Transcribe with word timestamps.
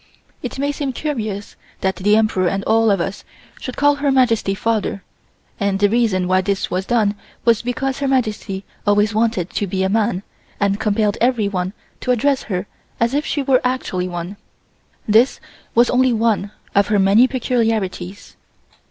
It 0.41 0.57
may 0.57 0.71
seem 0.71 0.93
curious 0.93 1.55
that 1.81 1.97
the 1.97 2.15
Emperor 2.15 2.47
and 2.47 2.63
all 2.63 2.89
of 2.89 2.99
us 2.99 3.23
should 3.59 3.77
call 3.77 3.97
Her 3.97 4.11
Majesty 4.11 4.55
father, 4.55 5.03
and 5.59 5.77
the 5.77 5.89
reason 5.89 6.27
why 6.27 6.41
this 6.41 6.71
was 6.71 6.87
done 6.87 7.13
was 7.45 7.61
because 7.61 7.99
Her 7.99 8.07
Majesty 8.07 8.65
always 8.87 9.13
wanted 9.13 9.51
to 9.51 9.67
be 9.67 9.83
a 9.83 9.89
man 9.89 10.23
and 10.59 10.79
compelled 10.79 11.17
everyone 11.21 11.73
to 11.99 12.09
address 12.09 12.41
her 12.49 12.65
as 12.99 13.13
if 13.13 13.27
she 13.27 13.43
were 13.43 13.61
actually 13.63 14.07
one. 14.07 14.37
This 15.07 15.39
was 15.75 15.91
only 15.91 16.13
one 16.13 16.49
of 16.73 16.87
her 16.87 16.97
many 16.97 17.27
peculiarities. 17.27 18.35